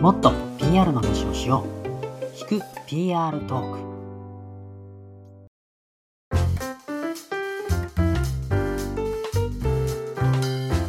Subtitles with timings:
[0.00, 2.24] もっと PR の話をしよう。
[2.36, 3.86] 聞く PR トーク。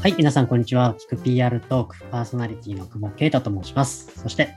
[0.01, 0.97] はい、皆さん、こんにちは。
[1.09, 4.11] 聞く PR トーク、パーソナリティの久保啓太と申します。
[4.21, 4.49] そして、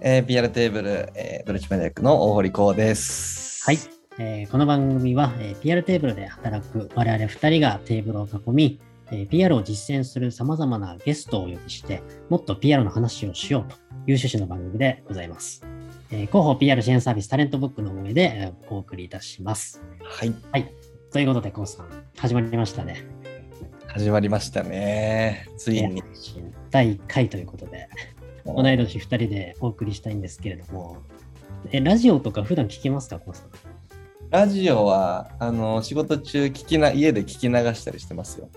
[0.00, 3.64] えー、PR テーブル、えー、ドルチマネ役の大堀光です。
[3.64, 3.78] はい、
[4.18, 8.80] えーこの番組は、えー PR テーブルで働く我々2人がテーブルを囲み、
[9.12, 13.80] えー PR を実践するさまざまなゲストをお呼びして、もっと PR の話をしようという
[14.16, 15.64] 趣旨の番組でございます。
[16.10, 19.82] えー広報 PR 支援サービスタレントブックの運営で、えーお送りいたします。
[20.02, 20.32] はい。
[21.12, 23.04] ということで、コウさん、始まりましたね。
[23.86, 25.46] 始まりましたね。
[25.58, 26.02] ついに。
[26.70, 27.88] 第1回ということで、
[28.46, 30.96] 同い年2人でお送りしたいんですけれども、
[31.70, 33.50] えラジオとか普段聞きますか、コウさん？
[34.30, 38.48] ラジオは、あの、仕事中聞きな、家で聞き流したりしてますよ。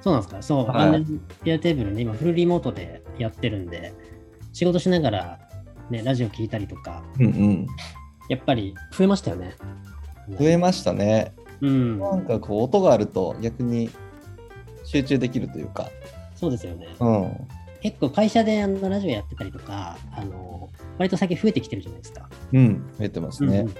[0.00, 0.42] そうなんですか？
[0.42, 1.04] そう、はいあの
[1.44, 3.92] ピアテーブルね、今フルリモートでやってるんで、
[4.52, 5.38] 仕事しながら、
[5.90, 7.66] ね、ラジオ聞いたりとか、うんうん。
[8.28, 9.54] やっぱり増えましたよね。
[10.38, 11.34] 増えましたね。
[11.60, 13.90] うん、なんかこう、音があると逆に
[14.84, 15.90] 集中できるというか。
[16.34, 16.86] そうですよね。
[16.98, 17.36] うん。
[17.82, 22.28] 結構会社であのラジオやってたりとか、あの割と最近増えてきてるじゃないですか。
[22.52, 22.90] うん。
[22.98, 23.60] 増えてますね。
[23.60, 23.74] うん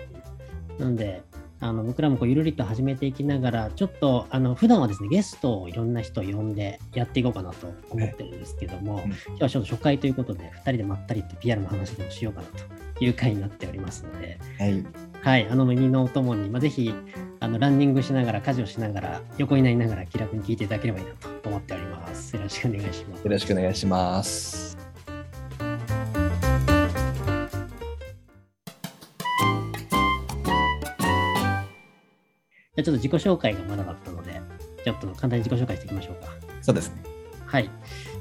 [0.79, 1.23] なんで、
[1.61, 12.47] あの僕らもこうゆるりと始めていきながら、ちょっとあの普段はですね、ゲストをいろんな人を呼んでやっていこうかなと思ってるんですけども、うん今日はちょっと初回ということで、2人でまったりと PR の話でもしようかな
[12.97, 14.85] という回になっておりますので、はい。
[15.23, 16.95] はい、あの耳のお供に、まあ、ぜひ
[17.41, 22.37] あのランニングしながら、家事をしながら、横になりながら気楽に聞いていただければいいなと思っております。
[22.37, 23.25] よろしくお願いします。
[23.25, 24.70] よろしくお願いします。
[32.77, 34.41] ちょっと自己紹介がまだだったので、
[34.85, 36.29] ちょっと簡単に自己紹介していきましょうか。
[36.63, 37.03] そうですね。
[37.45, 37.65] はい。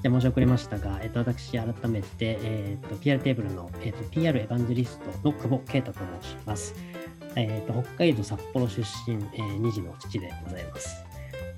[0.02, 6.74] じゃあ申し遅れましたが、えっと、私、改めて、えっと、PR テーブルの、えっと、PR エヴァンジェリストの久保啓太と申します。
[7.36, 11.09] えっと、北海道札幌出身、えー、2児の父でございます。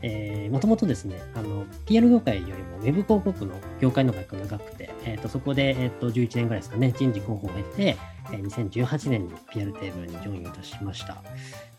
[0.02, 7.98] えー、もともとですね、あの、PR 業界よりもウェブ広告の業界の方が長くて、えっと、そこで、えっと、11年ぐらいですかね、人事候補を経て、
[8.32, 11.24] えー2018年に PR テーブルにジョインいたしました。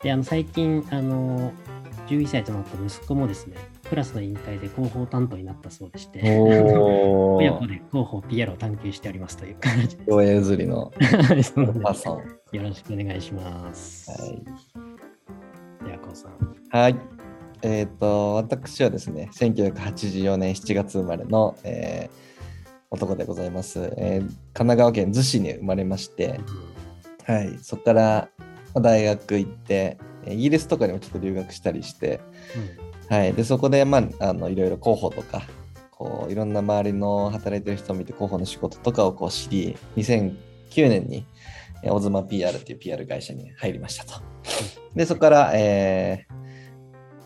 [0.02, 1.52] で、あの、最近、あの、
[2.08, 3.56] 11歳となった息子もですね、
[3.88, 10.92] クラスの委員会で広報担当になったそうでして、お 親子で広報 PR を探求しておりますという感じ親譲りの
[11.28, 11.42] で。
[11.42, 12.16] すお母さん。
[12.16, 12.22] は
[12.52, 14.10] よろしくお願いします。
[14.30, 15.84] い。
[15.84, 16.56] では、こうさん。
[16.70, 17.21] はい。
[17.62, 22.32] えっ、と、私はですね、1984年7月生まれの、えー
[22.92, 26.38] 男でございます、えー神奈川県逗子に生まれまして、
[27.24, 28.28] はい、そこから
[28.74, 32.20] まあ大学行って、えーイギリスとかにもちょっと留学したりして、
[33.08, 35.42] はい、でそこで、まあ、あのいろいろ広報とか、
[35.90, 40.34] こういろんな周りの働いてる人を見て広報の仕事とかをこう知り、2009
[40.90, 41.24] 年に、
[41.82, 44.20] えーオズマ PR っていう PR 会社に入りましたと。
[44.94, 46.41] で、そこから、えー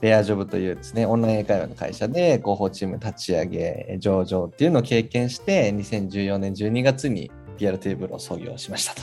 [0.00, 9.02] レアジョブというですね、オンライン英会話の会社で広報チーム立ち上げ、上場っていうのを経験して、2014年12月に PR テーブルを創業しましたと。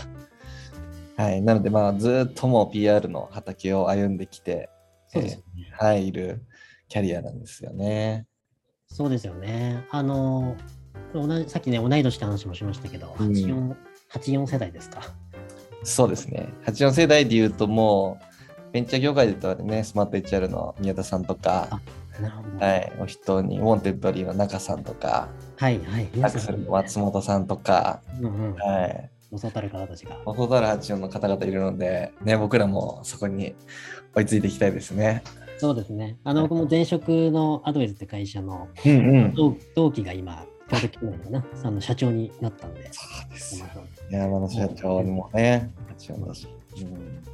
[1.15, 4.69] はい、なので、まあ、ずっともう PR の畑を歩んできて、
[5.07, 5.45] そうですよね。
[5.71, 6.43] えーはい、いる
[6.87, 8.27] キャリアなんですよね。
[8.87, 9.85] そうですよね。
[9.89, 10.55] あの、
[11.13, 13.75] 同じさっきね、同い年って話もしましたけど、うん84、
[14.11, 15.01] 84世代ですか。
[15.83, 16.49] そうですね。
[16.65, 18.32] 84世代で言うともう、
[18.73, 21.79] ベンチャー業界で言ったらね、スマート HR の宮田さんとか。
[22.59, 26.09] はい、お人に、 Wantedly の仲さんとか、はい、はい。
[26.23, 28.55] ラクスルの松本さんとか、うんうん。
[28.55, 30.15] はい、そうそうたる方たちが。
[30.25, 33.55] ホタル84の方々いるので、ね、僕らもそこに
[34.15, 35.23] 追いついていきたいですね。
[35.57, 36.17] そうですね。
[36.23, 39.33] あの、僕も前職のアドウェイズって会社のうんうん。
[39.35, 42.89] 同同期が今、ちょうど去年かな、あの社長になったんで。
[42.91, 43.63] そうです
[44.09, 46.47] 山野社長にもね、84だし。
[46.81, 47.33] うん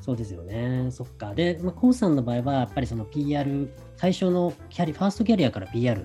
[0.00, 0.88] そうですよね。
[0.90, 1.34] そっか。
[1.34, 6.00] で、まあ、コウさんの場合は、やっぱりその PR、最初のキャリ、ファーストキャリアから PR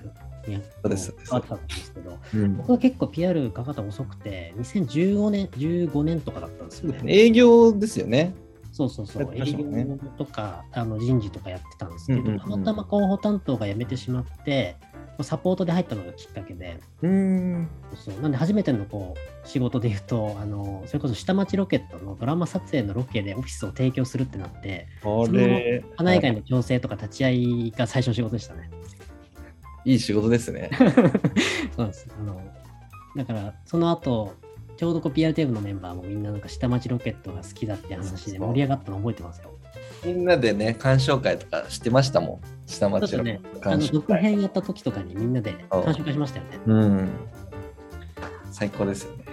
[0.46, 7.00] にそうですそうです変わってたんですけど、うん僕は結構 PR かかったの遅くて、2015年、15年とかだったんですよね。
[7.06, 8.34] 営業ですよね。
[8.72, 9.22] そうそうそう。
[9.22, 9.64] やって営業
[10.18, 14.76] とかあの人事とかやってたんですけど、たまたま広報担当が辞めてしまって、
[15.22, 17.68] サポートで入ったのがきっかけで、うん。
[17.94, 28.70] そうなんで初めてのこう仕事で言うとあの、それこそ下町ロケットのドラマ撮影のロケでオフィスを提供するってなって、これ、花以外の調整とか立ち会いが最初の仕事でしたね。
[29.84, 30.70] いい仕事ですね。
[31.76, 32.08] そうです。
[32.18, 32.40] あの
[33.16, 34.34] だから、その後、
[34.76, 39.55] ちょうどこう PR テーブルのメンバーもみんななんか下町ロケットが好きだって話で盛り上がったの覚えてますよ。
[40.04, 42.40] みんなでね、鑑賞会とかしてましたもん。
[42.66, 44.22] 下町のとね、あの鑑賞続会。
[44.22, 46.60] 編やった時とかにみんなで鑑賞会しましたよね。
[46.66, 47.10] うん。
[48.50, 49.24] 最高ですよね。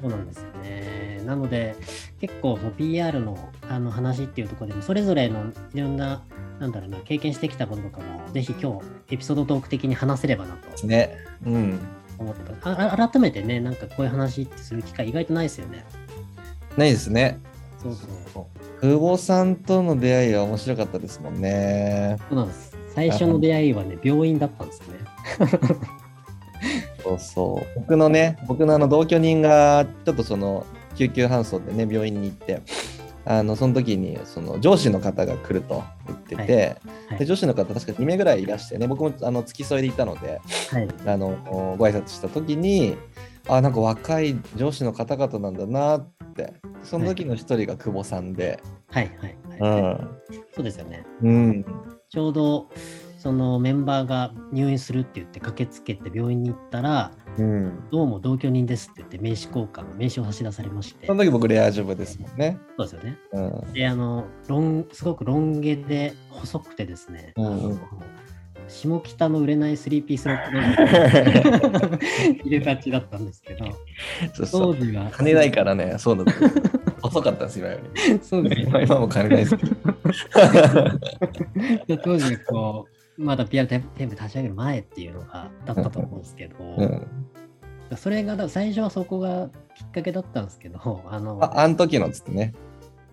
[0.00, 1.22] そうなんですよね。
[1.26, 1.76] なので、
[2.20, 6.22] 結構 PR のあの話っていうところでも、それぞれのいろんな、
[6.60, 11.16] なんだろうな、経験してきたこととかも、ぜひ今日、エピソードトーク的に話せればなとね。
[11.44, 11.78] うん。
[12.18, 12.80] 思ってます。
[12.80, 15.84] ああ改めてね、なんかこういう話ってする機会意外とないですよね。
[16.76, 17.40] ないですね。
[17.94, 18.80] そうそう。
[18.80, 22.18] 久保さんとの出会いは面白かったですもんね。
[22.28, 22.76] そうなんです。
[22.94, 25.00] 最初の出会いはね、病院だったんですよね。
[27.02, 27.80] そうそう。
[27.80, 30.66] 僕のね、僕のあの同居人がちょっとその
[30.96, 32.62] 救急搬送でね、病院に行って、
[33.24, 40.40] あのその時にその上司の方が来ると言ってて、はいで上司の方確か2名ぐらいいらしてね、僕もあの付き添いでいたので、
[40.70, 40.88] はい。
[41.06, 42.96] あのご挨拶した時に、
[43.48, 48.60] あ、なんか若い上司の方々なんだなって、その時の一人が久保さんで、
[48.90, 49.10] はい。
[49.18, 49.36] はい。
[49.60, 49.80] はい。
[49.80, 50.18] うん。
[50.54, 51.04] そうですよね。
[51.22, 51.64] うん。
[52.08, 52.68] ちょうど、
[53.18, 57.88] そのメンバーが入院するって言って駆けつけて病院に行ったら、うん。
[57.90, 62.58] どうも同居人ですって言って名刺交換、名刺を差し出されまして、その時僕レアジョブですもんね。
[62.78, 63.18] そうですよね。
[63.32, 63.72] うん。
[63.72, 67.80] で、あの、ロン、すごくロン毛で細くてですね、うん
[68.68, 70.60] 下北の売れない3ピース ロックの
[72.44, 73.64] 入れがちだったんですけど、
[74.34, 76.32] そうそう当時は、金ないからね、そうだった。
[77.06, 78.18] 遅かったんです、今より。
[78.22, 79.76] そうですよ 今今も金ないですけど。
[81.86, 82.86] で当時こ
[83.18, 87.06] うまだ PR テープ立ち上げる前っていうのがだったと思うんですけど、うん、
[87.96, 92.52] それがだ最初はそこがきっかけだったんですけどあのああん時のっつってね。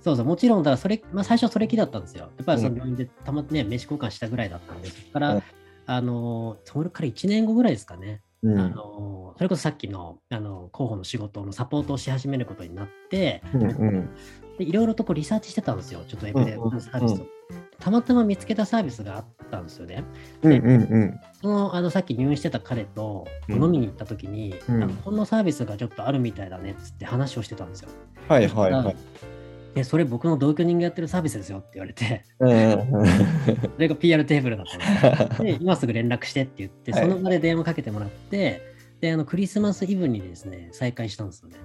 [0.04, 2.30] そうそうもちろんだからそれ、まあ、最初はそれきだったんですよ。
[2.38, 2.78] やっぱりそのうん。
[2.78, 5.44] 病院でたまってね名刺交換したぐらいだったんでそこから、うん
[5.86, 8.58] あのそれから1年後ぐらいですかね、うん。
[8.58, 14.10] あのそれこそさっきのあの候補の仕事のサポートをし始めることになって、うんうん。
[14.58, 16.04] でいろいろとこうリサーチしてたんですよ。
[16.08, 16.82] ちょっとウェブでうんうんうん。
[16.82, 17.26] サービスを、
[17.80, 20.04] たまたま見つけたサービスがあったんですよね。
[20.42, 21.20] うんうんうん。
[21.42, 23.64] そのあのさっき入院してた彼とうん。
[23.64, 24.84] 飲みに行った時に、うん。
[24.84, 27.90] あのこんなサービスがちょっとあるみたいだねっつって話をしてたんですよ。
[28.30, 28.96] はいはいはい。
[29.74, 32.46] で、それ僕の同居人がやってるサービスですよって言われて、そ
[33.80, 35.42] れが PR テーブルだったんです。
[35.44, 38.62] で、今すぐ連絡してって言って、はいその場で電話かけてもらって、
[39.02, 41.56] で、あのクリスマスイブにですね、再会したんですよね。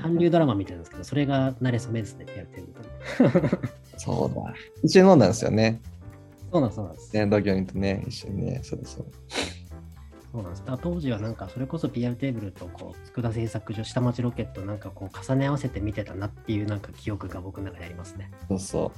[0.00, 3.58] 韓流ドラマみたいなんですけど、それが慣れ初めですね、PR テーブルと。
[3.98, 4.54] そうだ。
[4.82, 5.80] 一緒に飲んだんですよね。
[6.50, 7.14] そうなんです、そうなんです。
[7.14, 8.60] ね同居人とね、一緒にね。
[8.62, 9.06] そうそう。
[10.36, 10.64] そうなんです。
[10.82, 18.30] 当時はなんかそれこそ PR テーブルとこう佃製作所下町ロケットなんかこう重ね合わせて見てたなっていうなんか記憶が僕の中でありますね。
[18.46, 18.92] そうそ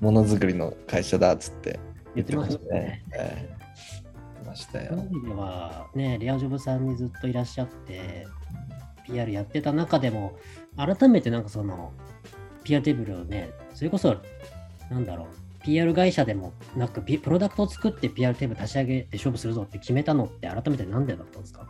[0.00, 0.04] う。
[0.04, 1.78] ものづくりの会社だっつって
[2.14, 3.04] 言ってましたね。
[3.10, 3.48] 言はい言っ
[4.44, 4.88] てましたよ。
[4.92, 8.26] そういう意味ではね、レアジョブさんにずっといらっしゃって、
[9.04, 10.38] PR やってた中でも、
[10.74, 11.92] 改めてなんかその
[12.64, 14.16] PR テーブルをね、それこそ
[14.90, 15.26] なんだろう、
[15.70, 21.66] PR 会社でもなく、プロダクトを作って PR テーブル立ち上げて勝負するぞって決めたのって改めてなんでだったんですか？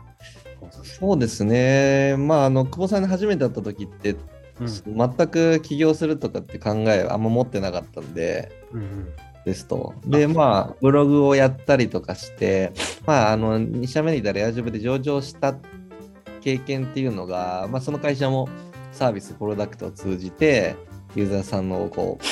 [0.83, 2.15] そうですね。
[2.17, 4.17] まあ、あの、久保さんに初めて会った時って、うん
[4.85, 9.07] 全く起業するとかって考えあんま持ってなかったんで、うんうん
[9.43, 9.95] ですと。
[10.05, 12.71] で、まあ、ブログをやったりとかして、
[13.07, 15.55] まあ、あの、2社目にいたレアジョブで上場した
[16.41, 18.47] 経験っていうのが、まあ、その会社も
[18.91, 20.75] サービス、プロダクトを通じて、
[21.15, 22.23] ユーザーさんのこう、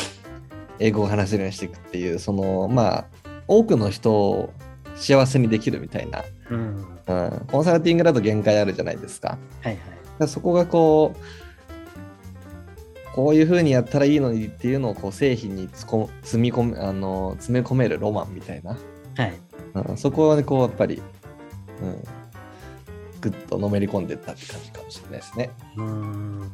[0.80, 3.06] 英語を話せるようにしていくっていう、その、まあ、
[3.48, 4.54] 多くの人を
[4.96, 9.38] 幸せにできるみたいな、うんうん、コンサルティングだと限界あるじゃないですか。
[9.62, 9.78] はい
[10.20, 10.28] はい。
[10.28, 18.78] そこがこう、こういうふうにやったらいいのにっていうのをこう製品につこ積み込めあの詰め込めるロマンみたいな、
[19.18, 19.34] はい。
[19.74, 21.02] うん、そこはねこうやっぱり、
[21.82, 22.04] うん、
[23.20, 25.50] ぐっとのめり込んでったって感じかもしれないですね。
[25.76, 26.52] うーん。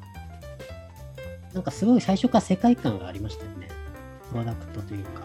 [1.53, 3.64] なんかすごい最初から世界観がありましたよね。
[4.35, 5.21] プロダクトというか、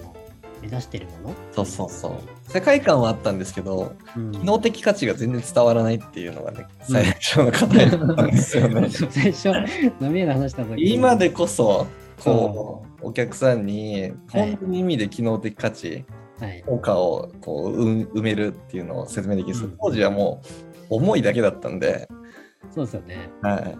[0.00, 0.16] その
[0.62, 1.34] 目指してるもの？
[1.52, 2.50] そうそうそう。
[2.50, 8.88] 世界観はあったんですけど、うん機能的価値が全然伝わらないっていうのがね、最初の課題だったんですよね。
[8.90, 9.48] 最初、
[10.00, 11.86] 飲み屋で話した時に今でこそ、
[12.24, 16.06] こう、お客さんに本当に意味で機能的価値、
[16.40, 16.62] はい。
[16.64, 20.40] 効果をこううん埋めるっていうのを説明できる、うん当時はも
[20.88, 22.08] う思いだけだったんで、
[22.74, 23.28] そうですよね。
[23.42, 23.78] はい、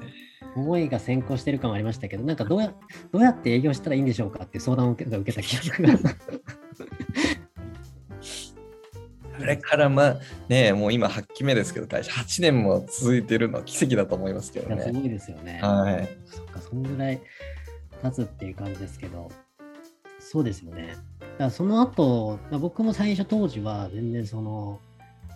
[0.57, 2.73] 思いが先行してる感はありましたけど、なんかどうや
[3.13, 5.99] どうやって営業したらいいんでしょうかっていう相談を受け受けた記憶が。
[9.39, 10.17] それからまあ
[10.49, 14.83] ねもう今8期目ですけど会社8年も続いてるのは奇跡だと思いますけどね。
[14.83, 15.61] すごいですよね。
[15.63, 17.21] はい、そっか、そんぐらい
[18.03, 19.31] 経つっていう感じですけど、
[20.19, 20.97] そうですよね。
[21.21, 24.81] だからその後、まあ僕も最初当時は全然その、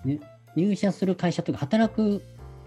[0.05, 0.21] に
[0.57, 2.23] 入社する会社というか働く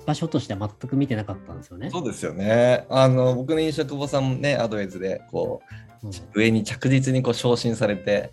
[0.06, 1.90] 場所としては全く見てなかったんですよね。
[1.90, 2.86] そうですよね。
[2.90, 5.62] あの僕の印象久保さんもねアドウェイズでこ
[6.04, 8.32] うんう上に着実にこう昇進されて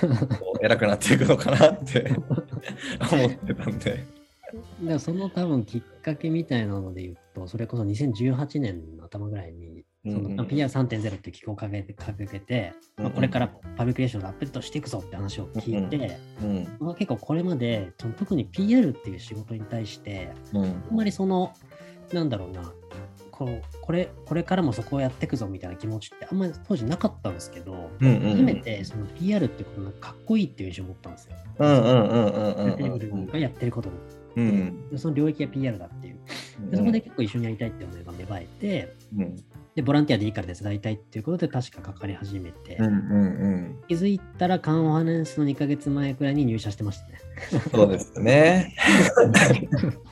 [0.00, 2.12] こう 偉くなっていくのかなって
[3.12, 4.22] 思ってたんで。
[4.52, 10.46] からその多分きっかけみたいなので言うと、それこそ2018年の頭ぐらいに、そのうんうん。
[10.46, 20.64] PR3.0 っていう機構を掲げて、掲げて、まあ、これからパブリックレーションでアップデートしていくぞって話を聞いて、うんまあ、結構これまで、特に PR っていう仕事に対して、うん。
[20.64, 21.52] あんまりその、
[22.12, 22.72] なんだろうな、
[23.30, 31.36] こうこれこれからもそこをやっていくぞみたいな気持ちってあんまり当時なかったんですけど、初めてその PR ってことがかっこいいっていう印象を持ったんですよ。
[31.58, 33.96] うんうんうんうんうんテレビがやってることに。
[34.36, 34.90] うん。
[34.90, 36.18] でその領域が PR だっていう。
[36.70, 39.36] でそこで結構一緒にやりたいって思いが芽生えて、うん
[39.74, 47.20] で、ボランティアでいいから手伝いたいっていうことで確かかかり始めて、うんうん気づいたらカンファレンスの2ヶ月前くらいに入社してましたね。
[47.72, 48.74] そうですね。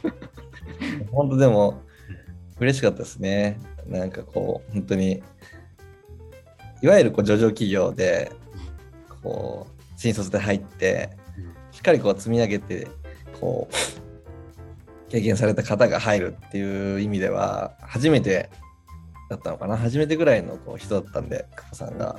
[1.12, 1.82] 本当でも
[2.58, 3.58] 嬉しかったですね。
[3.86, 5.22] なんかこう本当に
[6.82, 8.32] いわゆるこう上場企業で
[9.22, 11.10] こう新卒で入って
[11.72, 12.88] しっかりこう積み上げて
[13.40, 13.74] こう
[15.10, 18.48] 経験された方が入るっていう意味では初めて
[19.30, 19.76] だったのかな？
[19.78, 22.18] 初めてぐらいのこう人だったんで久保さんが、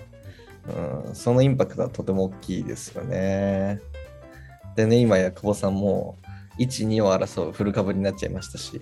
[1.08, 3.80] うん、そのインパクトはとても大きいですよね。
[4.76, 6.18] でね今や久保さんも
[6.58, 8.82] 12を争うフル株になっちゃいましたし。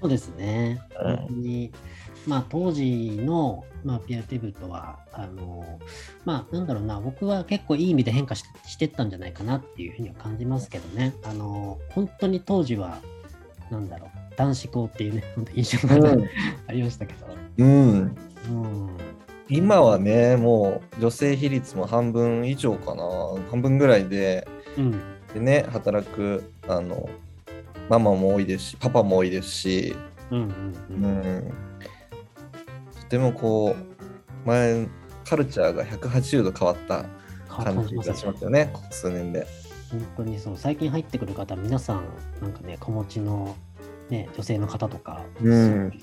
[0.00, 0.80] そうですね。
[1.00, 1.72] うん本当に、
[2.26, 5.78] まあ当時の、まあ、ピアテーブとは、あの、
[6.24, 11.14] まあなんだろうな、僕は結構いい意味で変化してしてったんじゃないかなっていうふうには感じますけどね。
[11.24, 13.00] あの、本当に当時は、
[13.70, 14.11] なんだろう、
[14.42, 16.12] 男子校っていうね、 本当印象が、
[16.66, 17.26] ありましたけど。
[17.58, 18.14] うん、うん。
[19.48, 23.04] 今はねもう女性比率も半分以上かな
[23.50, 24.92] 半分ぐらいでうん。
[25.34, 27.10] でね働くあの
[27.90, 29.94] ママも多いですしパパも多いですし、
[30.30, 30.50] うんうんう
[30.90, 31.38] うん。
[31.38, 31.52] ん、
[33.02, 34.86] とてもこう前
[35.24, 37.04] カルチャーが180度変わった
[37.48, 39.46] 感じがしますよねここ数年で。
[39.92, 42.04] 本当にそう、最近入ってくる方、皆さん、
[42.40, 43.54] なんかね、子持ちの、
[44.10, 45.88] ね、女性の方とか、うん。
[45.88, 46.00] ね。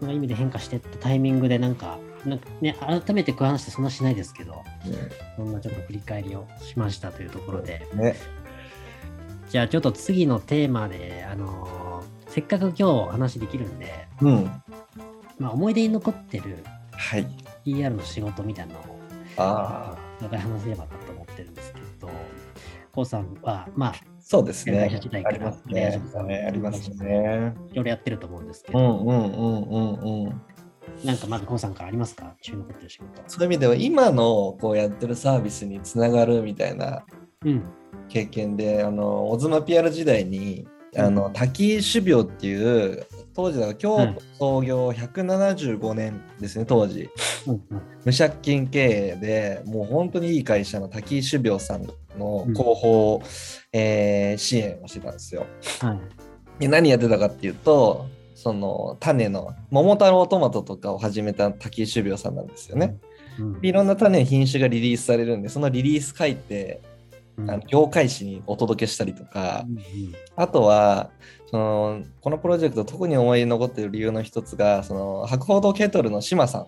[0.00, 4.62] その意味で変化してったタイミングで、なんか、なんかね、改めてこう話ってそんなしないですけど、
[5.36, 8.16] そんなちょっと振り返りをしましたというところで、ね。
[9.50, 11.84] じゃあちょっと次のテーマで、あのー
[12.34, 14.50] せっかく今日お話できるんで、うん。
[15.38, 17.26] まあ、思い出に残ってるはい。
[17.64, 18.82] PR の仕事みたいなのを、
[19.36, 22.10] ああお互い話せればなと思ってるんですけど、
[22.92, 23.94] こうさんは、まあ、
[24.26, 24.80] そうですね。
[24.80, 25.34] 会社時代から。
[25.34, 26.46] ありますね。
[26.48, 27.54] ありますね。
[27.72, 30.42] いろいろやってると思うんですけど、うんうんうんうんうん。
[31.04, 32.34] なんかまずこうさんからありますか？
[32.40, 33.22] 注目ってる仕事。
[33.26, 37.04] そういう意味では今のこうやってるサービスにつながるみたいな
[37.44, 37.62] うん。
[38.08, 40.66] 経験であのオズマ PR 時代に
[40.96, 47.10] あの滝種苗っていう当時だから京都創業175年ですね当時。
[47.46, 47.82] うんうん。
[48.06, 51.86] 無借金経営でもう本当にいい会社の滝種苗さん
[52.18, 53.22] の広報、
[53.72, 55.46] えー支援をしてたんですよ。
[55.80, 56.00] はい。
[56.60, 62.96] で何やってたかっていうとその種の桃太郎トマトとかを始めた滝種苗さんなんですよね。
[63.38, 66.80] うんいろんな種品種がリリースされるんでそのリリース書いて
[67.36, 69.78] うんあの業界誌にお届けしたりとか、うん
[70.36, 71.10] あとは
[71.46, 76.66] そのこのプロジェクト特に思い残っている理由の一つがその博報堂ケトルの島さん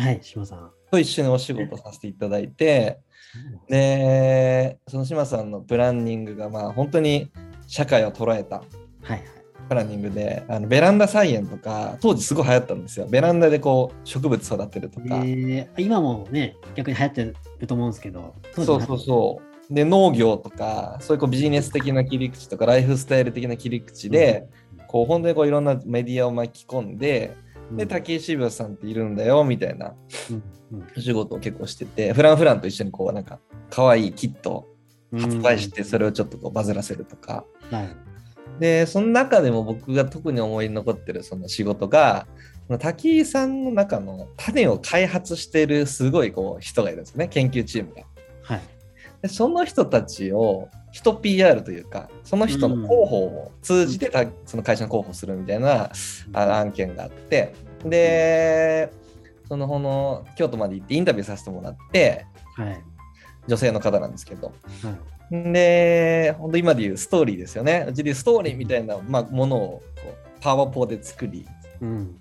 [0.00, 0.70] はい、島さん。
[0.90, 3.00] と一緒にお仕事させていただいて
[3.68, 7.30] でその島さんのプランニングがまあ本当に
[7.66, 8.62] 社会を捉えた。
[9.68, 13.06] プランニングであのベランダ菜園とか当時すごい流行ったんですよ。
[13.06, 15.68] ベランダでこう植物育てるとか、えー。
[15.78, 19.74] 今もね、逆に流行ってると思うんですけど、そうそうそう。
[19.74, 24.46] で農業とかそういうこうビジネス的な切り口とかライフスタイル的な切り口で、
[24.88, 29.94] こう本当にこういろんなメディアを巻き込んで、うんで竹井志病さんっているんだよみたいな。
[30.96, 33.38] お仕事を結構しててフランフランと一緒にこうなんか
[33.70, 34.68] 可愛いキットを
[35.18, 37.96] 発売してそれをちょっとこうバズらせるとか、はい。
[38.58, 42.26] でその中でも僕が特に思いに残ってるその仕事が
[42.78, 48.02] 滝井さんの中の種を開発してるすごいこう人がいるんですね研究チームが。
[48.42, 48.60] はい。
[49.22, 55.90] でその人たちを人 PR というかその人の広報を通じてた、その会社の広報するみたいな
[56.32, 58.92] あ案件があってで
[59.48, 62.82] そのほの京都まで行ってインタビューさせてもらってはい。
[63.48, 64.52] 女性の方なんですけど。
[64.82, 64.90] は
[65.30, 65.52] い。
[65.52, 67.86] で本当今でいうストーリーですよね。
[67.88, 69.82] うちでストーリーみたいな、まあ、ものをこ
[70.38, 71.46] うパワーポで作り
[71.80, 72.16] うん。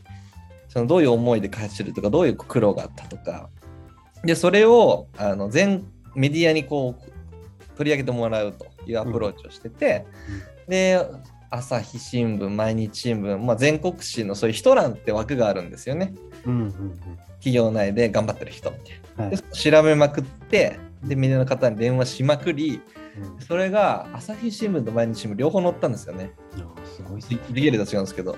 [0.69, 3.49] そのどういう思いで開発してるとかどういう苦労があったとか。
[4.23, 5.83] でそれをあの全
[6.15, 7.11] メディアにこう
[7.81, 10.05] 取り上げてもらうというアプローチをしてて、
[10.67, 11.03] で
[11.49, 16.13] 朝日新聞毎日新聞、まあ、全国紙のそういう人欄って枠があるんですよね
[16.45, 16.99] うんうん
[17.39, 18.77] 企業内で頑張ってる人み
[19.17, 19.39] たい。
[19.51, 22.81] 調べまくってでメディアの方に電話しまくり
[23.17, 26.31] うんそれが朝日新聞と毎日新聞両方載ったんですよね。
[26.95, 28.37] すごいっすねリゲルと違うんですけど。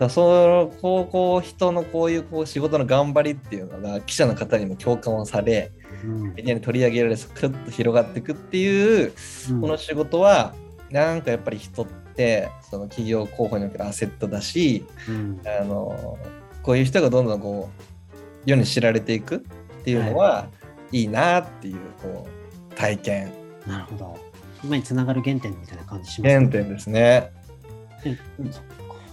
[0.00, 9.12] だそのこうこう人のこういうこう仕事の頑張りっていうのが記者の方にも共感をされうんメディアに取り上げられクッと広がっていくっていう
[9.50, 9.60] うん。
[9.60, 10.54] この仕事は
[10.90, 15.40] なんかやっぱり人ってその企業候補におけるアセットだしうん。
[15.46, 16.18] あの
[16.62, 19.38] こういう人がどんどんこう世に知られていくっ
[19.84, 20.48] ていうのは
[20.92, 21.04] い。
[21.04, 23.32] いなっていうこう体験。
[23.66, 24.18] なるほど。
[24.62, 27.30] 今につながる原点みたいな感じします原点ですね。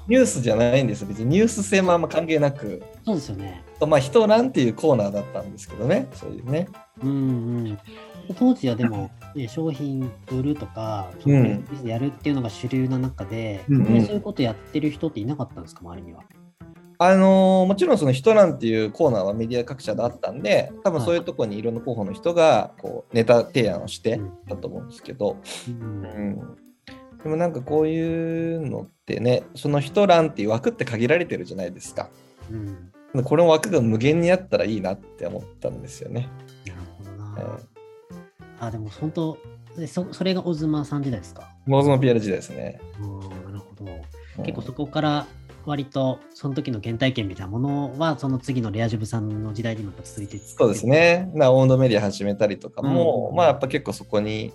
[0.08, 3.64] ニュースじゃないんです別にニュース性もあんま関係なくそうですよね。
[3.80, 6.08] まあ人なんていうコーナーだったんですけどね。
[6.14, 6.68] そういうね。
[7.04, 7.14] うんう
[7.70, 7.80] ん。
[8.38, 11.10] 当時はでも、ね、商品売るとか、
[11.84, 13.94] やるっていうのが主流な中で、うんうん。
[13.94, 16.22] でそういうことやってる人っていなかったんですか、周りには？
[17.04, 24.32] あのーもちろんその人なんていうコーナーはメディア各社であったんで多分そういうところにいろんな候補の人がこうネタ提案をしてうん。
[24.48, 26.06] だと思うんですけど、うん。
[26.06, 26.40] うん、
[27.24, 32.08] でもなんかこういうのってねその人欄っていう枠って限られてるじゃないですか
[32.50, 36.30] うんこの枠が無限にあったらいいなって思ったんですよね、
[36.66, 37.36] なるほどな。
[37.40, 38.24] え
[38.60, 39.38] あ、でも本当
[39.76, 41.54] でそ、それが小妻さん時代ですか？
[41.68, 43.86] ー、モーズの PR 時代ですね、うんなるほど。
[43.86, 43.90] う
[44.42, 45.28] ん結構そこから
[45.66, 50.88] 割とその時の原体験みたいなものはその次のレアジュブさんの時代にも続いてそうです。
[50.88, 54.54] ねなオウンドメディア始めたりとかも、うんまあやっぱ結構そこに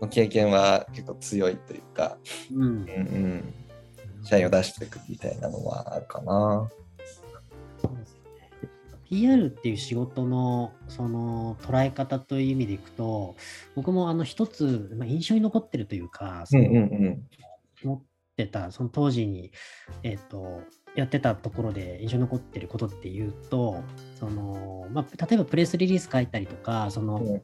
[0.00, 2.16] の経験は結構強いというか、
[2.50, 3.54] うんうんうん、
[4.24, 6.70] 社員を出していくみたいなのはあるかな。
[9.10, 13.36] PR っていう仕事のその捉え方という意味でいくと
[13.74, 17.22] 僕もあの一つ、まあ、印象に残ってるというか、そのうんうんうん。
[17.84, 18.02] 持っ
[18.36, 19.52] てたその当時に、
[20.02, 20.62] えっと
[20.94, 23.84] やってたところで印象に残ってることっていうと
[24.18, 27.42] その、まあ、例えばプレスリリース書いたりとかその、うん。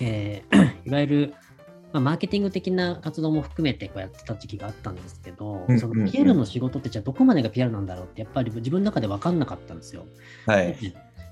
[0.00, 1.34] えー いわゆる、
[1.92, 10.06] まあ、マーケティング的な活動も含めてこうやってた時期があったんですけど、そのうんうんうん PR の仕事ってじゃあどこまでが PR なんだろうってやっぱり自分の中で分かんなかったんですよ。
[10.46, 10.76] はい。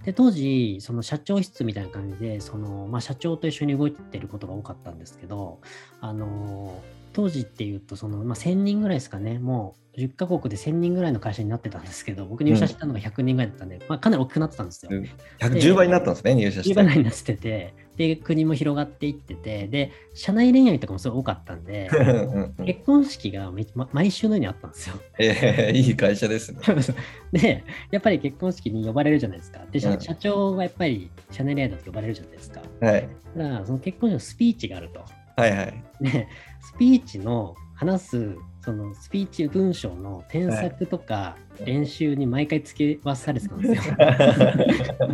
[0.05, 5.61] で当時その社長室みたいな感じでその、まあ、社長と一緒に動いてることが多かったんですけど
[6.01, 6.83] あの
[7.14, 14.90] 当時っていうとその、まあ、1000人ぐらいですかねもう10カ国で1000人ぐらいの会社になってたんですけど僕入社したのが100人ぐらいだったんで、まあ、かなり大きくなってたんですよ。
[15.38, 16.74] 110倍になったんですね、入社し10て。
[16.74, 24.96] 倍ぐらいになっててで国も広がっていっててで社内恋愛とかもすごい多かったんで うんうんうん結婚式がめま毎週のようにあったんですよ。
[25.18, 26.59] えーいい会社ですね。
[27.33, 29.61] で、やっぱり結婚式に呼ばれるじゃないですか。
[29.70, 32.62] で、社うん社長がやっぱり社内恋愛だと呼ばれるじゃないですか。
[32.81, 33.09] はい。
[33.37, 35.05] だから、その結婚式のスピーチがあると。
[35.37, 35.85] はいはい。
[36.01, 36.29] で、
[36.61, 43.94] スピーチの話す、そのスピーチ文章の添削とか練習に毎回付け合わされてたんですよ。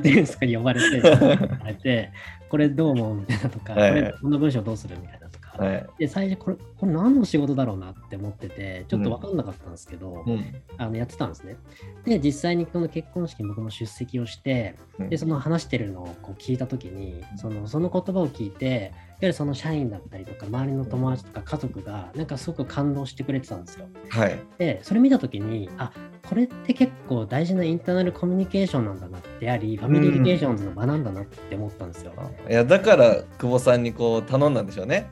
[0.03, 2.13] で、そこに呼ばれて、 呼ばれて、
[2.49, 3.17] これどう思う？
[3.17, 4.97] みたいなとか、はいはいこれこの文章どうする？
[5.01, 5.40] みたいなとか。
[5.59, 5.87] はい。
[5.99, 11.57] で、最初これ、これ何の仕事だろうなって思ってて、ちょっと分かんなかったんですけど、うんあのやってたんですね。
[12.05, 23.87] で、実際にこの結婚式に僕も出席をして、うんで、その話してるのをこう聞いたときに、そのその言葉を聞いて、いわゆるその社員だったりとか、周りの友達とか家族が、なんかすごく感動してくれてたんですよ。
[24.09, 24.39] はい。
[24.59, 25.93] で、それ見たときに、あ
[26.29, 32.13] これって結構大事なインターナルコミュニケーションなんだなってあり、ファミリーリレーションズの場なんだなって思ったんですよ。
[32.49, 35.11] いや、だから、久保さんにこう頼んだんでしょうね。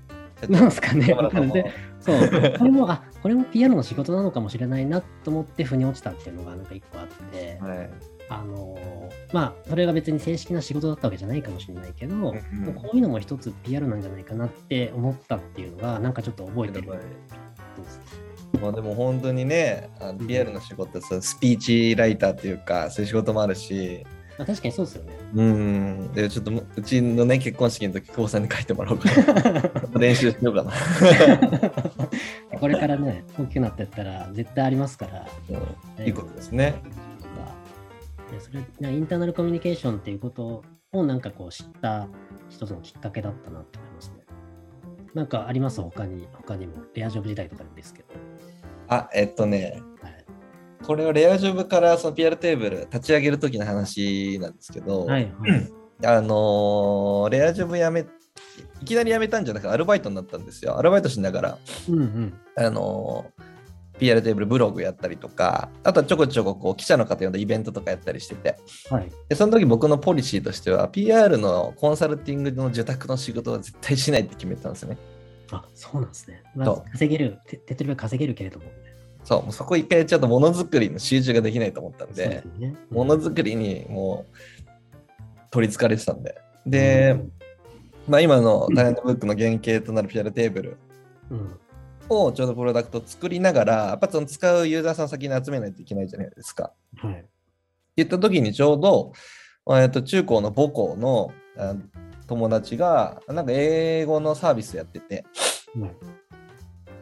[0.49, 1.09] なんですかね。
[1.09, 7.91] だからそのでそう、これも、あこれも PR の仕事なのかもしれないなと思って腑に落ちたっていうのがなんか一個あって、はい。
[8.31, 8.99] あのー
[9.33, 16.89] まあ、それが別に正式な仕事だったわけじゃないかもしれないけど、んもうこういうのも一つ PR なんじゃないかなって思ったっていうのが、なんかちょっと覚えてる。
[18.61, 19.91] まあでも本当にね、
[20.27, 25.13] PR の仕事ってさスピーチライターっていうか、そういう仕事もあるし、まあ、確かにそうですよね。
[25.35, 26.13] うん。
[26.15, 29.09] で、ちょっともうちのね、結婚式の時、久保さんに書いてもらおうか
[29.43, 29.63] な。
[29.99, 30.73] 練習しようかな。
[32.59, 35.27] これからね、大きくなっていったら絶対ありますから。
[35.99, 36.75] うんいいことですね。
[38.31, 42.09] でそれなインターナルコミュニケーションっていうことをなんかこう知った
[42.51, 44.17] 一つのきっかけだったなと思いますね。
[45.15, 45.81] なんかあります？
[45.81, 46.75] 他に、他にも。
[46.95, 48.09] レアジョブ時代とかですけど。
[48.89, 49.83] あ、えっとね、はい。
[50.85, 55.71] これをレアジョブからその PR テーブル立ち上げる時の話なんですけど、はい、はい。
[56.05, 58.07] あのーレアジョブ辞め、
[58.81, 60.79] いきなり辞めたんじゃなくてアルバイトになったんですよ。
[60.79, 62.41] アルバイトしながら、うんうん。
[62.57, 63.43] あのー
[63.99, 68.57] PR テーブルブログやったりとか、あとはちょこちょここう記者の方呼んでイベントとかやったりしてて、
[68.91, 69.11] はい。
[69.29, 74.99] でその時僕のポリシーとしては、PR のコンサルティングの受託の仕事は絶対しないって決めたんですよね。
[75.51, 76.43] あ、そうなんですね。
[76.55, 78.67] まあ、稼げる、手手っ取りは稼げるけれども。
[79.29, 82.75] そう、もうそこ一回ちゃうとものづくりの集中ができないと思ったんでね。
[82.89, 84.37] ものづくりにもう
[85.51, 86.41] 取りつかれてたんで。
[86.65, 87.15] で、
[88.09, 90.77] まあ、今のタレントブックの原型となる PR テーブル
[91.31, 91.61] うん。
[92.09, 96.73] をちょうどプロダクトを作りながら、やっぱその使うユーザーさんを先に集めないといけないじゃないですか。
[96.97, 97.23] はい。
[97.97, 99.13] 言った時にちょうど、
[99.79, 101.77] えっと中高の母校のあ
[102.27, 105.27] 友達が、なんか英語のサービスやってて、
[105.79, 105.91] はい。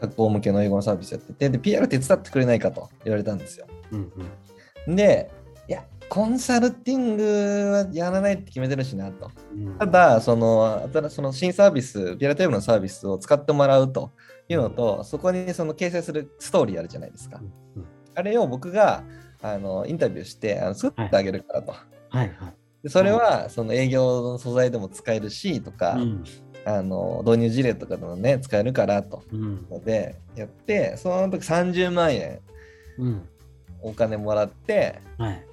[0.01, 3.67] 学校向けの英語のサービスやってて、で、PR 手伝ってくれないかと言われたんですよ。
[3.93, 4.13] うん
[4.87, 4.97] うん。
[4.97, 5.31] で、
[5.69, 9.31] いや、コンサルティングはやらないって決めてるしなと。
[9.55, 14.13] うんただ、その、新その新サービス、ピアラテーブルのサービスを使ってもらうと
[14.49, 17.39] いうのと、そこにその掲載するストーリーあるじゃないですか。
[17.39, 19.05] うんうんあれを僕が
[19.43, 21.73] あのインタビューしてあの作ってあげるからと。
[21.73, 21.79] は
[22.13, 22.31] いはい。
[22.83, 26.25] でそれはその営業の素材でも使えるしとか、うん。
[26.66, 29.22] あの導入事例とかでもね使えるからと。
[29.33, 29.66] うん。
[29.70, 32.40] のでやってその時30万円
[32.98, 33.29] うん。
[33.81, 35.46] お金もらってはい。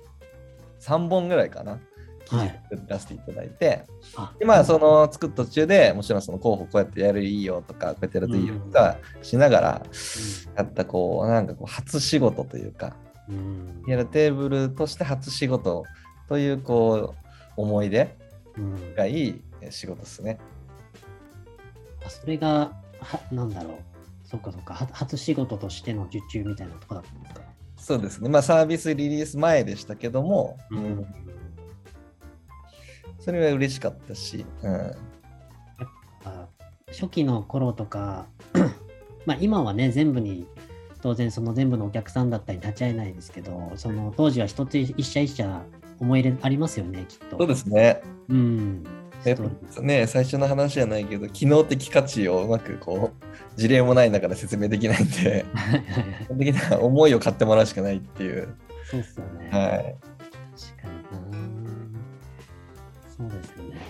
[0.80, 1.80] 3本ぐらいかな
[2.26, 3.84] 記事はい作らせていただいて、
[4.16, 9.82] あでまあその作った途中でもちろんその候補こうやってやるといいよとかこうやってやるといいよとかしながら
[10.56, 12.96] やったこうなんかこう初仕事というか
[13.30, 13.84] うん。
[13.86, 15.84] ピアノテーブルとして初仕事
[16.28, 17.14] というこ
[17.58, 18.18] う思い出
[18.58, 18.96] うん。
[18.96, 20.40] がいい仕事ですね。
[22.06, 23.78] あそれが、は、なんだろう。
[24.26, 24.74] そっかそっか。
[24.74, 27.42] は初仕事としての受注みたいなとこだったんですか？
[27.78, 28.30] そうですね。
[28.30, 31.06] まあサービスリリース前でしたけども、ううんん。
[33.20, 34.92] それは嬉しかったし、うん、
[36.26, 36.48] あ
[36.88, 38.26] 初期の頃とか、
[39.26, 40.46] まあ今はね、全部に、
[41.02, 45.64] 当然その全部のお客さんだったり立ち会えないですけど、その当時は一つ一社一社
[46.00, 47.38] 思い入れありますよね、きっと。
[47.38, 48.02] そうですね。
[48.30, 48.84] うん。
[49.26, 53.26] やっね、最初の話じゃないけど、機能的価値をうまくこう、
[53.60, 55.46] 事例もない中で説明できないんで、
[56.26, 58.54] 基本的には思いを買ってもらうしかないっていう。
[58.90, 59.50] そうっすよね。
[59.50, 59.96] はい。
[60.76, 60.94] 確かに
[61.32, 61.38] な。
[63.18, 63.82] そうですよね。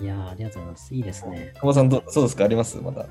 [0.00, 0.94] いやーありがとうございます。
[0.94, 1.52] いいですね。
[1.54, 2.44] 久保さんどう、そうですか？
[2.44, 2.76] あります？
[2.78, 3.06] まだ。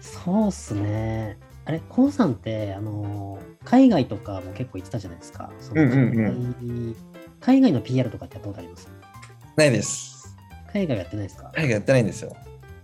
[0.00, 1.38] そうっすね。
[1.64, 5.50] あれ、コウさんって、あのー海外とかも結構行ってたじゃないですか。
[5.58, 6.96] そのうんうん
[7.40, 8.88] 海外海外の PR とかってやったことあります？
[9.56, 10.13] ないです。
[10.74, 11.50] 海外はやってないですか？
[11.54, 12.36] 海外やってないんですよ。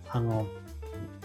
[0.09, 0.47] あの、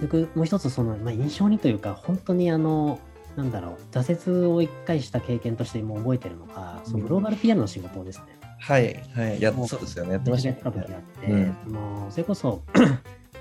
[0.02, 2.98] 僕、もう一つ、その、まあ、印象にというか、本当にあの、
[3.36, 8.24] なんだろう、挫折を一回した経験としてもう覚えてるのが、そのグローバル PR の仕事ですね。
[8.58, 9.40] はい、はい。
[9.40, 10.12] やそうですよね。
[10.12, 12.62] やってましたやってた時があって、うんそのそれこそ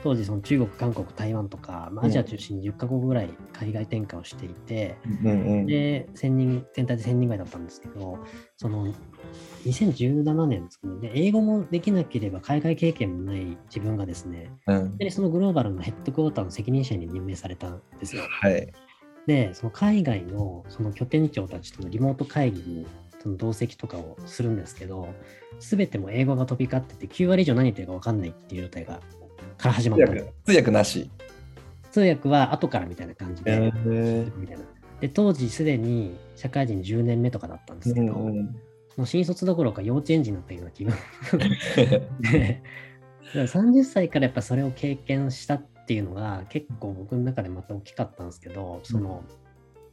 [0.04, 5.66] 当時その中国、韓国、台湾とか、まあアジア中心に10カ国ぐらい海外展開をしていて、うんうん。
[5.66, 8.20] で、1000人、全体で1000人ぐらいだったんですけど、
[8.58, 8.94] その
[9.66, 18.24] 2017年ですかね、で英語もできなければ海外経験もない自分がですね、うん、でそのグローバルのヘッドクォーターの責任者に任命されたんですよ。
[18.30, 18.72] はい。
[19.26, 22.86] で、その海外のその拠点長たちとのリモート会議に
[23.24, 25.08] その同席とかをするんですけど、
[25.60, 29.02] すべても英語が飛び交ってて、9割以上何言ってるか分かんないっていう状態が
[29.58, 30.14] から始ま通った
[30.52, 31.10] 通訳なし。
[31.92, 34.64] 通訳は後からみたいな感じで、えみたいな。
[35.00, 38.56] で、当時すでに社会人10年目とかだったんですけど、うん
[38.98, 40.94] もう新卒どころか幼稚園児になったような気分
[42.32, 42.62] で、
[43.26, 49.24] だから30歳からやっぱそれを経験したっていうのが結構僕の中でまた大きかったんですけど、その、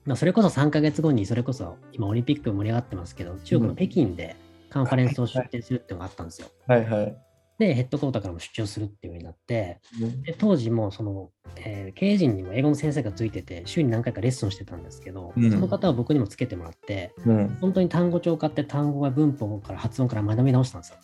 [0.05, 4.37] まあ、それこそ3ヶ月後にそれこそ今オリンピック盛り上がってますけど、中国の北京で
[4.71, 6.49] カンファレンスを出展するっていうのがあったんですよ。
[6.69, 7.17] はいはい。
[7.63, 9.81] で、ヘッドコーターからも出張するっていう風になって、
[10.25, 17.57] で当時もその、えー経営陣にも英語の先生がついてて、週に何回かレッスンしてたんですけど、うんその方は僕にもつけてもらって、うん。
[17.61, 20.97] 本当に単語帳を買って単語が文法から発音から学び直したんですよ。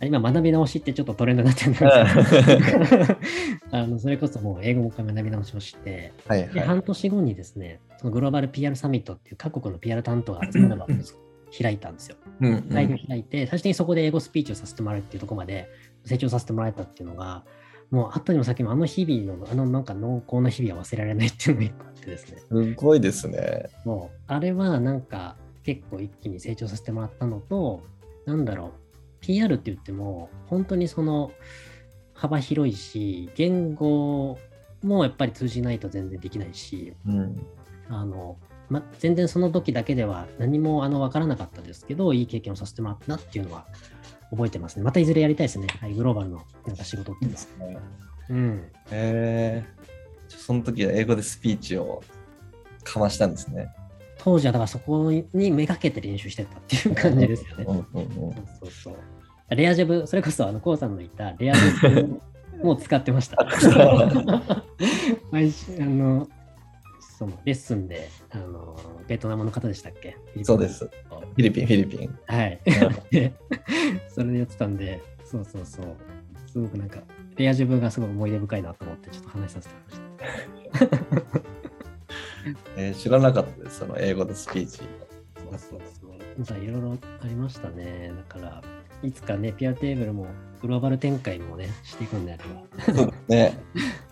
[0.00, 3.16] 今、学び直しってちょっとトレンドになってるんですけど
[3.76, 6.60] あのそれこそもう英語もう一回学び直しをして、ではいはい。
[6.60, 10.88] 半年後にですね、そのグローバル PR サミットっていう各国の PR 担当が集まる場を
[11.56, 12.16] 開いたんですよ。
[12.40, 15.68] うんうん会議を開いて、最終的にそこで英語スピーチをさせてもらえるっていうところまで
[16.04, 17.44] 成長させてもらえたっていうのが、
[17.90, 23.70] もう後にも先にもあの日々の、あのなんか濃厚な日々は忘れられないっていうのが一個あってですね、すごいですね。
[23.84, 27.82] もうあれはなんか結構一気に成長させてもらったのと、
[28.26, 28.70] なんだろう、
[29.20, 31.32] PR って言っても本当にその
[32.14, 34.38] 幅広いし、言語
[34.82, 37.46] もやっぱり通じないと全然できないし、うん。
[37.88, 38.36] あの、
[38.70, 43.66] ま、全然その時だけでは何もあの分からなかったですけど、いい経験をさせてもらったなっていうのは
[44.30, 44.82] 覚えてますね。
[44.82, 45.66] またいずれやりたいですね。
[45.80, 47.80] はい、グローバルのなんか仕事っていうのは。
[48.30, 48.70] うん。
[48.90, 49.64] へえ。
[50.28, 52.02] その時は英語でスピーチを
[52.84, 53.68] かましたんですね。
[54.18, 57.64] 当時はだからそこにめがけて練習してたっていう感じですよね。
[57.66, 59.54] うんうんうんそうそう。
[59.54, 62.20] レアジャブ、それこそあの、コウさんの言ったレアジャブ
[62.62, 63.46] も使ってました。
[65.30, 66.28] 毎週、あの、
[67.18, 68.78] そのレッスンで、あの、
[69.08, 70.16] ベトナムの方でしたっけ？
[70.44, 70.84] そうです。
[70.84, 72.18] フィリピン、フィリピン。
[72.26, 72.60] はい。
[73.10, 73.34] で
[74.08, 75.96] それでやってたんで、そうそうそう。
[76.46, 77.02] すごくなんか、
[77.36, 79.80] レアジブがすごい思い出深いなと思って、ちょっと話させても
[80.20, 81.40] らいました。
[82.78, 84.78] えー知らなかったです、その英語でスピーチ。
[84.78, 84.86] そう
[85.58, 86.06] そうそ
[86.38, 86.44] う。
[86.44, 88.12] さいろいろありましたね。
[88.16, 88.62] だから、
[89.02, 90.26] いつかね、ピアテーブルも
[90.60, 92.94] グローバル展開もね、していくんであれば。
[92.94, 93.58] そうですね。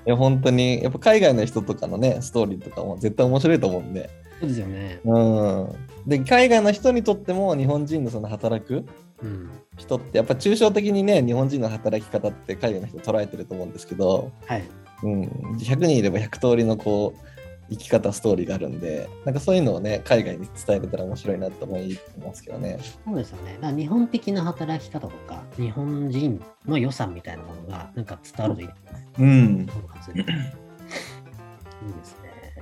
[0.07, 4.11] いや、本当に、やっぱ海外の人とかのね、ストーリーとかも絶対面白いと思うんで。
[4.41, 5.01] そうですよね。
[5.05, 5.69] うん。
[6.07, 8.85] で、海外の人にとっても日本人のその働く
[9.23, 9.51] うん。
[9.77, 14.65] 人って、やっぱ抽象的にね、日本人の働き方って海外の人捉えてると思うんですけど、はい。
[15.03, 15.23] うん、
[15.59, 17.36] 100人いれば100通りのこう、
[17.71, 22.79] 生き方、ストーリーがあるんで、なんかそういうのをね、海外に伝えれたら面白いなと思いますけどね。
[23.05, 23.55] そうですよね。
[23.55, 29.09] だから日本的な働き方とか、日本人の良さみたいなものが、なんか伝わるといいですね。
[29.19, 29.61] うん。
[29.61, 29.73] いいで
[32.05, 32.57] すね。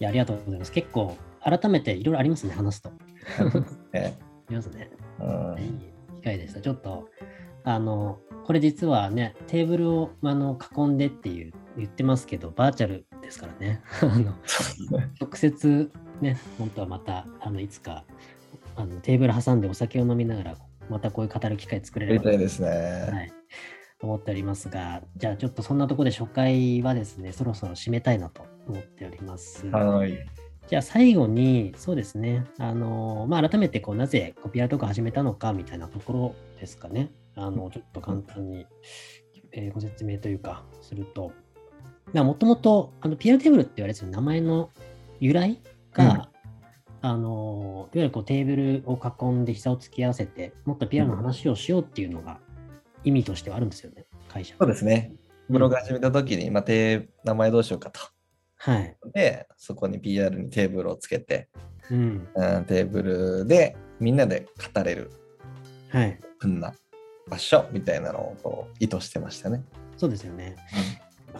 [0.00, 0.72] いや、ありがとうございます。
[0.72, 2.90] 結構、改めていろいろありますね、話すと。
[3.38, 3.44] あ
[3.92, 4.90] ねりますね。
[5.20, 5.72] うんいい
[6.16, 6.60] 機会でした。
[6.60, 7.08] ちょっと、
[7.64, 13.80] あの、これ実はね、テーブルをあの囲んでっていう言ってますけど、バーチャルですからね。
[14.02, 14.34] あの
[15.20, 18.04] 直接ね、本当はまた、あのいつか
[18.76, 20.56] あのテーブル挟んでお酒を飲みながら、
[20.88, 22.68] またこういう語る機会作れやればりたいですね。
[22.68, 23.32] はい、
[24.02, 29.66] 思っておりますが、じゃあちょっとそんなところで初回はですね、そろそろ締めたいなと思っております。
[29.68, 30.18] はい。
[30.68, 37.10] じゃあ最後に、そうですね、あのまあ、改めてこうなぜコピーラートークを始めたのかみたいなところですかね。
[37.34, 38.66] あのちょっと簡単に、
[39.52, 41.32] えーご説明というか、すると、
[42.12, 44.70] もともと PR テーブルって言われてる名前の
[45.20, 45.60] 由来
[45.92, 46.30] が、
[47.02, 52.40] あのいわゆるこうテーブルを囲んで膝を突き合わせて、もっと PR の話をしようっていうのが
[53.04, 54.54] 意味としてはあるんですよね、会社。
[54.58, 55.12] そうですね。
[55.48, 58.00] ブログ始めた時に、まあ、て名前どうしようかと。
[58.56, 58.96] はい。
[59.14, 61.48] で、そこに PR にテーブルをつけて、
[61.90, 62.28] うん。
[62.34, 65.10] うん、テーブルでみんなで語れる、
[65.88, 66.20] はい。
[66.40, 66.72] こんな
[67.28, 69.64] 場所みたいなのをこう意図してましたね。
[69.96, 70.56] そうですよね。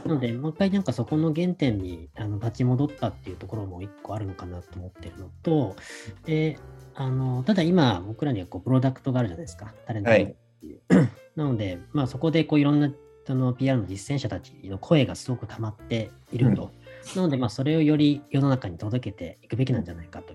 [0.05, 5.76] なので、もう一回なんかそこの原点にあの立ち戻ったっていうところも一個あるのかなと思ってるのと、
[6.24, 6.59] で、
[6.94, 9.74] あの、ただ今僕らにはこうプロダクトがあるじゃないですか。
[9.87, 10.81] タレントはいっていう。
[11.37, 12.90] なので、まあそこでこういろんな
[13.26, 16.70] その PR の実践者たちの声がすごく溜まっていると。
[17.16, 20.35] なので、まあそれをより世の中に届けていくべきなんじゃないかと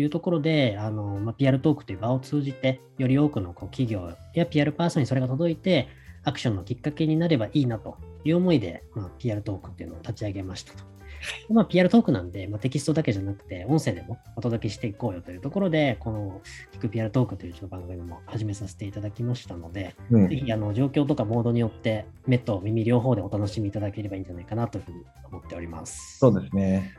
[0.00, 5.88] いうところで、あの、まあ、PR トークという場を通じて、より多くのこう企業や PR パーソンにそれが届いて、
[6.24, 10.84] アクションのきっかけになればいいなという思いで、まあ、PR トークっていうのを立ち上げましたと。
[11.50, 16.40] まあ、PR トークなんで、まあ、テキストだけじゃなくて、音声でもお届けしていこうよというところで、この
[16.72, 26.18] 聞く PR トークという番組も始めさせていただきましたので、うんぜひあの状況とかモードによって、目と耳両方でお楽しみいただければいいんじゃないかなというふうに思っております。
[26.18, 26.94] そうですね。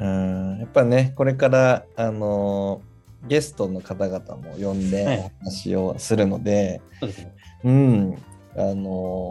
[0.00, 2.82] うん、やっぱね、これから、あの
[3.26, 7.34] ゲストの方々も呼んはいでお話をするので、そうですね。
[7.64, 8.14] うん、
[8.56, 9.30] あの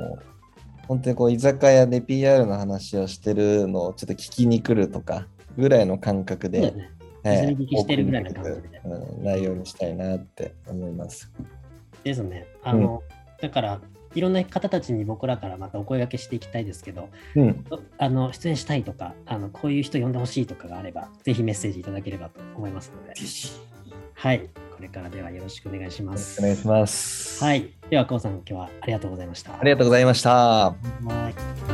[0.87, 6.65] 本当にこう居酒屋で PR の話をしてるのをちょっと聞きに来るとかぐらいの感覚で、ね。
[6.67, 6.93] はい
[7.23, 8.81] 聞きしてるぐらいの感覚で。
[8.83, 11.31] うん、内容にしたいなって思います。
[12.03, 12.45] ですね。
[12.63, 13.01] あの、
[13.41, 13.81] だから、
[14.13, 17.65] いろんな方たちに僕らからまたお声掛けしていきたいですけど、うん、
[17.97, 23.13] あの出演したいとかあの、こういう人呼んでほしいとかがあれば、ぜひメッセージいただければと思いますので、
[24.15, 24.47] はい、こ
[24.83, 26.39] れからではよろしくお願いします。
[26.39, 27.43] お願いします。
[27.43, 29.59] はい、では、こうさん、今日はありがとうございました。
[29.59, 30.29] ありがとうございました。
[30.31, 30.75] は
[31.69, 31.72] い